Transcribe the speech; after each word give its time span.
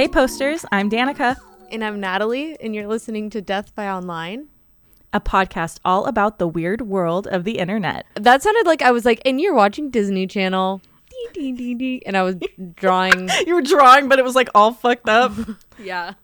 Hey, 0.00 0.08
posters, 0.08 0.64
I'm 0.72 0.88
Danica, 0.88 1.36
And 1.70 1.84
I'm 1.84 2.00
Natalie, 2.00 2.56
and 2.58 2.74
you're 2.74 2.86
listening 2.86 3.28
to 3.28 3.42
Death 3.42 3.74
by 3.74 3.86
Online. 3.86 4.48
a 5.12 5.20
podcast 5.20 5.78
all 5.84 6.06
about 6.06 6.38
the 6.38 6.48
weird 6.48 6.80
world 6.80 7.26
of 7.26 7.44
the 7.44 7.58
internet. 7.58 8.06
That 8.14 8.42
sounded 8.42 8.64
like 8.64 8.80
I 8.80 8.92
was 8.92 9.04
like, 9.04 9.20
and 9.26 9.38
you're 9.38 9.52
watching 9.52 9.90
Disney 9.90 10.26
Channel. 10.26 10.80
Dee, 11.34 11.52
dee, 11.52 11.74
dee. 11.74 12.02
And 12.06 12.16
I 12.16 12.22
was 12.22 12.36
drawing. 12.76 13.28
You 13.46 13.52
were 13.52 13.60
drawing, 13.60 14.08
but 14.08 14.18
it 14.18 14.24
was 14.24 14.34
like 14.34 14.48
all 14.54 14.72
fucked 14.72 15.06
up. 15.06 15.32
yeah. 15.78 16.14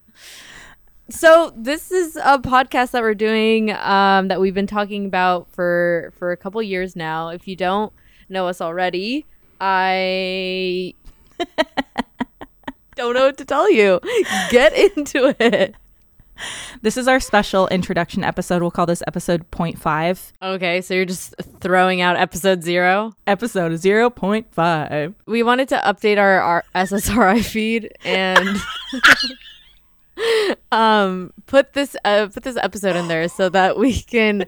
So 1.10 1.52
this 1.54 1.92
is 1.92 2.16
a 2.16 2.38
podcast 2.38 2.92
that 2.92 3.02
we're 3.02 3.12
doing 3.12 3.72
um, 3.72 4.28
that 4.28 4.40
we've 4.40 4.54
been 4.54 4.66
talking 4.66 5.04
about 5.04 5.50
for 5.52 6.14
for 6.16 6.32
a 6.32 6.36
couple 6.38 6.62
years 6.62 6.96
now. 6.96 7.28
If 7.28 7.46
you 7.46 7.56
don't 7.56 7.92
know 8.30 8.48
us 8.48 8.62
already, 8.62 9.26
I 9.60 10.94
don't 12.96 13.14
know 13.14 13.26
what 13.26 13.36
to 13.38 13.44
tell 13.44 13.70
you. 13.70 14.00
Get 14.50 14.72
into 14.96 15.34
it. 15.38 15.74
this 16.82 16.96
is 16.96 17.06
our 17.08 17.20
special 17.20 17.68
introduction 17.68 18.24
episode. 18.24 18.62
We'll 18.62 18.70
call 18.70 18.86
this 18.86 19.02
episode 19.06 19.50
0.5. 19.50 20.32
Okay, 20.42 20.80
so 20.80 20.94
you're 20.94 21.04
just 21.04 21.34
throwing 21.60 22.00
out 22.00 22.16
episode 22.16 22.62
zero. 22.62 23.14
Episode 23.26 23.72
0.5. 23.72 25.14
we 25.26 25.42
wanted 25.42 25.68
to 25.68 25.76
update 25.76 26.18
our, 26.18 26.40
our 26.40 26.64
SSRI 26.74 27.44
feed 27.44 27.92
and 28.04 28.48
um 30.72 31.30
put 31.44 31.74
this 31.74 31.94
uh, 32.04 32.26
put 32.28 32.42
this 32.42 32.56
episode 32.56 32.96
in 32.96 33.06
there 33.06 33.28
so 33.28 33.50
that 33.50 33.78
we 33.78 34.00
can 34.00 34.46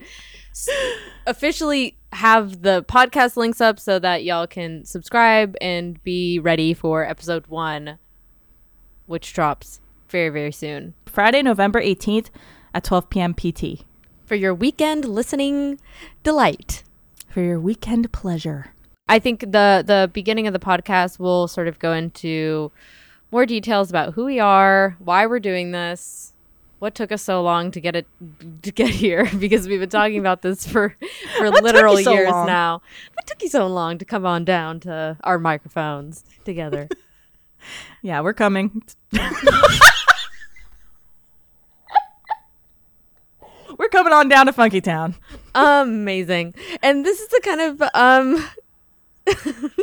officially 1.27 1.95
have 2.12 2.62
the 2.62 2.83
podcast 2.84 3.36
links 3.36 3.61
up 3.61 3.78
so 3.78 3.98
that 3.98 4.25
y'all 4.25 4.47
can 4.47 4.83
subscribe 4.86 5.55
and 5.61 6.03
be 6.03 6.39
ready 6.39 6.73
for 6.73 7.05
episode 7.05 7.47
1 7.48 7.98
which 9.09 9.33
drops 9.33 9.81
very 10.09 10.28
very 10.28 10.53
soon 10.53 10.95
Friday, 11.06 11.42
November 11.42 11.83
18th 11.83 12.28
at 12.73 12.84
12 12.84 13.11
p.m. 13.11 13.34
PT 13.34 13.84
for 14.25 14.34
your 14.37 14.55
weekend 14.55 15.05
listening 15.05 15.81
delight. 16.23 16.84
for 17.29 17.41
your 17.41 17.59
weekend 17.59 18.12
pleasure. 18.12 18.73
I 19.09 19.19
think 19.19 19.41
the 19.41 19.83
the 19.84 20.11
beginning 20.12 20.47
of 20.47 20.53
the 20.53 20.59
podcast 20.59 21.19
will 21.19 21.48
sort 21.48 21.67
of 21.67 21.79
go 21.79 21.92
into 21.92 22.70
more 23.31 23.47
details 23.47 23.91
about 23.91 24.14
who 24.14 24.25
we 24.27 24.39
are, 24.39 24.97
why 24.98 25.27
we're 25.27 25.41
doing 25.41 25.70
this, 25.73 26.33
what 26.79 26.95
took 26.95 27.11
us 27.11 27.23
so 27.23 27.42
long 27.42 27.70
to 27.70 27.81
get 27.81 27.97
it 27.97 28.06
to 28.62 28.70
get 28.70 28.91
here 28.91 29.29
because 29.39 29.67
we've 29.67 29.81
been 29.81 29.89
talking 29.89 30.19
about 30.19 30.42
this 30.42 30.67
for 30.67 30.97
for 31.39 31.51
literal 31.62 31.97
so 31.97 32.12
years 32.12 32.31
long? 32.31 32.47
now. 32.47 32.83
What 33.14 33.27
took 33.27 33.42
you 33.42 33.48
so 33.48 33.67
long 33.67 33.98
to 33.98 34.05
come 34.05 34.25
on 34.27 34.45
down 34.45 34.81
to 34.81 35.17
our 35.25 35.39
microphones 35.39 36.25
together? 36.45 36.89
Yeah, 38.03 38.20
we're 38.20 38.33
coming. 38.33 38.83
we're 43.78 43.89
coming 43.91 44.12
on 44.12 44.28
down 44.28 44.47
to 44.47 44.53
Funky 44.53 44.81
Town. 44.81 45.14
Amazing. 45.55 46.55
And 46.83 47.05
this 47.05 47.20
is 47.20 47.29
the 47.29 47.41
kind 47.42 47.61
of 47.61 47.83
um 47.95 48.48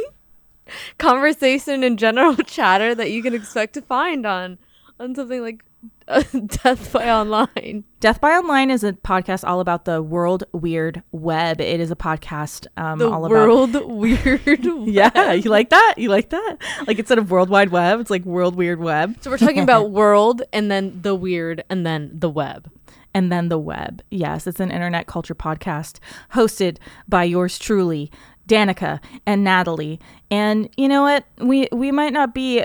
conversation 0.98 1.84
and 1.84 2.00
general 2.00 2.36
chatter 2.46 2.96
that 2.96 3.12
you 3.12 3.22
can 3.22 3.34
expect 3.34 3.74
to 3.76 3.82
find 3.82 4.26
on 4.26 4.58
on 5.00 5.16
something 5.16 5.42
like 5.42 5.64
uh, 6.08 6.22
Death 6.46 6.92
by 6.94 7.10
Online. 7.10 7.84
Death 8.00 8.22
by 8.22 8.32
Online 8.32 8.70
is 8.70 8.84
a 8.84 8.94
podcast 8.94 9.44
all 9.48 9.60
about 9.60 9.86
the 9.86 10.02
world 10.02 10.44
weird 10.52 11.02
web. 11.12 11.60
It 11.60 11.80
is 11.80 11.92
a 11.92 11.96
podcast 11.96 12.68
um, 12.78 13.00
The 13.00 13.10
all 13.10 13.26
about 13.26 13.32
world 13.32 13.74
weird. 13.90 14.66
Yeah, 14.86 15.34
you 15.34 15.50
like 15.50 15.70
that? 15.70 15.96
You 15.98 16.10
like 16.10 16.30
that? 16.30 16.58
Like 16.88 17.00
instead 17.00 17.18
of 17.18 17.32
World 17.32 17.50
Wide 17.50 17.70
Web, 17.70 18.00
it's 18.00 18.10
like 18.12 18.24
World 18.26 18.56
Weird 18.56 18.80
Web 18.80 19.18
So 19.22 19.32
we're 19.32 19.38
talking 19.38 19.60
about 19.60 19.92
world 19.92 20.44
and 20.54 20.70
then 20.70 21.00
the 21.02 21.16
weird 21.16 21.64
and 21.70 21.86
then 21.86 22.12
the 22.14 22.30
web. 22.30 22.70
and 23.16 23.32
then 23.32 23.50
the 23.50 23.58
web. 23.58 24.02
Yes, 24.12 24.46
it's 24.46 24.60
an 24.60 24.72
internet 24.72 25.08
culture 25.08 25.34
podcast 25.36 25.98
hosted 26.34 26.78
by 27.08 27.24
yours 27.24 27.58
truly, 27.58 28.12
Danica 28.48 29.00
and 29.26 29.44
Natalie. 29.44 30.00
And 30.30 30.70
you 30.78 30.88
know 30.88 31.02
what? 31.02 31.26
We 31.40 31.68
we 31.72 31.92
might 31.92 32.14
not 32.14 32.36
be 32.36 32.64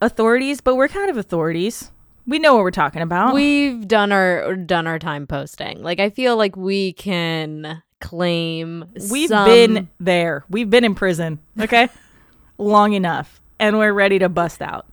authorities, 0.00 0.60
but 0.60 0.74
we're 0.74 0.88
kind 0.88 1.10
of 1.10 1.16
authorities. 1.16 1.91
We 2.26 2.38
know 2.38 2.54
what 2.54 2.62
we're 2.62 2.70
talking 2.70 3.02
about. 3.02 3.34
We've 3.34 3.86
done 3.86 4.12
our 4.12 4.54
done 4.54 4.86
our 4.86 4.98
time 4.98 5.26
posting. 5.26 5.82
Like 5.82 6.00
I 6.00 6.10
feel 6.10 6.36
like 6.36 6.56
we 6.56 6.92
can 6.92 7.82
claim 8.00 8.84
We've 9.10 9.28
some- 9.28 9.48
been 9.48 9.88
there. 9.98 10.44
We've 10.48 10.68
been 10.70 10.84
in 10.84 10.94
prison, 10.94 11.40
okay? 11.60 11.88
Long 12.58 12.92
enough. 12.92 13.40
And 13.58 13.78
we're 13.78 13.92
ready 13.92 14.18
to 14.20 14.28
bust 14.28 14.60
out. 14.62 14.86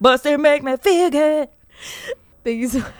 Bust 0.00 0.24
it 0.26 0.38
make 0.38 0.62
me 0.62 0.76
feel 0.76 1.10
good. 1.10 1.48
Thank 2.44 2.60
you 2.60 2.68
so 2.68 2.78
much. 2.80 2.92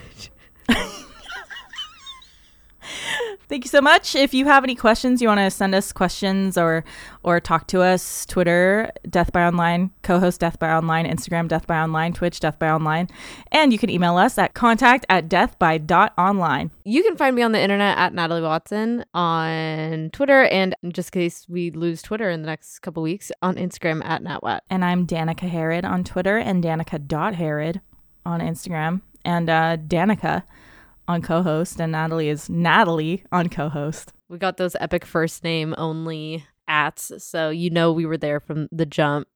Thank 3.48 3.64
you 3.64 3.68
so 3.68 3.80
much. 3.80 4.16
If 4.16 4.34
you 4.34 4.46
have 4.46 4.64
any 4.64 4.74
questions, 4.74 5.22
you 5.22 5.28
want 5.28 5.38
to 5.38 5.52
send 5.52 5.72
us 5.72 5.92
questions 5.92 6.58
or 6.58 6.84
or 7.22 7.38
talk 7.38 7.68
to 7.68 7.80
us, 7.80 8.26
Twitter, 8.26 8.90
Death 9.08 9.30
by 9.30 9.44
Online, 9.44 9.92
Cohost 10.02 10.40
Death 10.40 10.58
by 10.58 10.72
Online, 10.72 11.06
Instagram, 11.06 11.46
Death 11.46 11.64
by 11.64 11.78
Online, 11.78 12.12
Twitch, 12.12 12.40
Death 12.40 12.58
by 12.58 12.68
Online. 12.68 13.06
And 13.52 13.72
you 13.72 13.78
can 13.78 13.88
email 13.88 14.16
us 14.16 14.36
at 14.36 14.54
contact 14.54 15.06
at 15.08 15.28
death 15.28 15.56
by 15.60 15.78
dot 15.78 16.12
online. 16.18 16.72
You 16.84 17.04
can 17.04 17.16
find 17.16 17.36
me 17.36 17.42
on 17.42 17.52
the 17.52 17.60
internet 17.60 17.96
at 17.96 18.12
Natalie 18.12 18.42
Watson 18.42 19.04
on 19.14 20.10
Twitter 20.12 20.44
and 20.46 20.74
just 20.88 21.14
in 21.14 21.22
case 21.22 21.46
we 21.48 21.70
lose 21.70 22.02
Twitter 22.02 22.28
in 22.30 22.42
the 22.42 22.46
next 22.46 22.80
couple 22.80 23.00
weeks 23.00 23.30
on 23.42 23.54
Instagram 23.54 24.04
at 24.04 24.24
NatWat. 24.24 24.60
And 24.68 24.84
I'm 24.84 25.06
Danica 25.06 25.48
Harrod 25.48 25.84
on 25.84 26.02
Twitter 26.02 26.36
and 26.36 26.64
Danica.Herod 26.64 27.80
on 28.24 28.40
Instagram. 28.40 29.02
And 29.24 29.48
uh, 29.48 29.76
Danica 29.76 30.42
on 31.08 31.22
Cohost 31.22 31.80
and 31.80 31.92
Natalie 31.92 32.28
is 32.28 32.48
Natalie 32.48 33.24
on 33.32 33.48
Cohost. 33.48 34.12
We 34.28 34.38
got 34.38 34.56
those 34.56 34.76
epic 34.80 35.04
first 35.04 35.44
name 35.44 35.74
only 35.78 36.44
ats, 36.68 37.12
so 37.18 37.50
you 37.50 37.70
know 37.70 37.92
we 37.92 38.06
were 38.06 38.16
there 38.16 38.40
from 38.40 38.68
the 38.72 38.86
jump. 38.86 39.28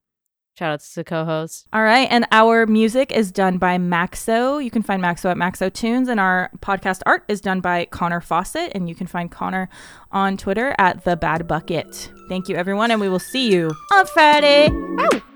Shout 0.59 0.73
outs 0.73 0.93
to 0.95 1.03
Cohost. 1.05 1.65
All 1.71 1.81
right, 1.81 2.07
and 2.11 2.27
our 2.31 2.65
music 2.67 3.11
is 3.13 3.31
done 3.31 3.57
by 3.57 3.77
Maxo. 3.77 4.61
You 4.63 4.69
can 4.69 4.81
find 4.81 5.01
Maxo 5.01 5.31
at 5.31 5.37
Maxo 5.37 5.71
Tunes, 5.71 6.09
and 6.09 6.19
our 6.19 6.51
podcast 6.59 7.01
art 7.05 7.23
is 7.29 7.39
done 7.39 7.61
by 7.61 7.85
Connor 7.85 8.19
Fawcett, 8.19 8.73
and 8.75 8.89
you 8.89 8.95
can 8.95 9.07
find 9.07 9.31
Connor 9.31 9.69
on 10.11 10.35
Twitter 10.35 10.75
at 10.77 11.05
the 11.05 11.15
Bad 11.15 11.47
Bucket. 11.47 12.11
Thank 12.27 12.49
you, 12.49 12.57
everyone, 12.57 12.91
and 12.91 12.99
we 12.99 13.07
will 13.07 13.19
see 13.19 13.49
you 13.49 13.71
on 13.93 14.05
Friday. 14.07 14.67
Ow! 14.69 15.30